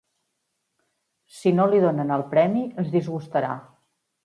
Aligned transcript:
Si 1.41 1.51
no 1.59 1.67
li 1.75 1.83
donen 1.85 2.15
el 2.17 2.25
premi 2.33 2.65
es 2.85 2.91
disgustarà. 2.99 3.55